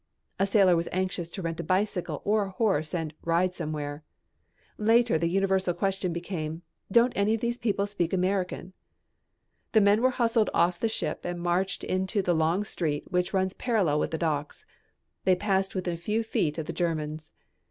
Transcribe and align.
A 0.39 0.47
sailor 0.47 0.75
was 0.75 0.89
anxious 0.91 1.29
to 1.29 1.43
rent 1.43 1.59
a 1.59 1.63
bicycle 1.63 2.23
or 2.25 2.45
a 2.45 2.49
horse 2.49 2.91
and 2.95 3.13
"ride 3.21 3.53
somewhere." 3.53 4.03
Later 4.79 5.19
the 5.19 5.29
universal 5.29 5.75
question 5.75 6.11
became, 6.11 6.63
"Don't 6.91 7.13
any 7.15 7.35
of 7.35 7.41
these 7.41 7.59
people 7.59 7.85
speak 7.85 8.11
American?" 8.11 8.73
The 9.73 9.81
men 9.81 10.01
were 10.01 10.09
hustled 10.09 10.49
off 10.55 10.79
the 10.79 10.89
ship 10.89 11.23
and 11.23 11.39
marched 11.39 11.83
into 11.83 12.23
the 12.23 12.33
long 12.33 12.63
street 12.63 13.11
which 13.11 13.31
runs 13.31 13.53
parallel 13.53 13.99
with 13.99 14.09
the 14.09 14.17
docks. 14.17 14.65
They 15.23 15.35
passed 15.35 15.75
within 15.75 15.93
a 15.93 15.97
few 15.97 16.23
feet 16.23 16.57
of 16.57 16.65
the 16.65 16.73
Germans. 16.73 17.31